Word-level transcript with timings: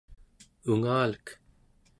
ungalek 0.71 1.25